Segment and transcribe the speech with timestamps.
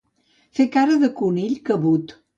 [0.59, 2.21] Fer cara de conill cabut.